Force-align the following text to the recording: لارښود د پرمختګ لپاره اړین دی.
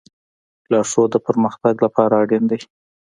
لارښود 0.71 1.09
د 1.13 1.17
پرمختګ 1.27 1.75
لپاره 1.85 2.13
اړین 2.23 2.43
دی. 2.51 2.59